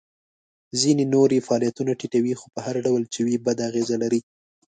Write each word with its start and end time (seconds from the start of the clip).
ځینې 0.81 1.03
نور 1.13 1.29
یې 1.35 1.45
فعالیتونه 1.47 1.91
ټیټوي 1.99 2.33
خو 2.39 2.45
په 2.55 2.59
هر 2.65 2.75
ډول 2.85 3.03
چې 3.13 3.19
وي 3.25 3.37
بده 3.45 3.63
اغیزه 3.69 3.95
لري. 4.03 4.21